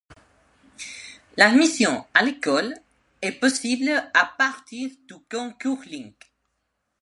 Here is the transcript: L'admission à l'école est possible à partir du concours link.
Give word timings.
L'admission 1.37 2.07
à 2.15 2.23
l'école 2.23 2.73
est 3.21 3.33
possible 3.33 3.91
à 4.15 4.25
partir 4.35 4.89
du 5.07 5.13
concours 5.29 5.83
link. 5.85 6.15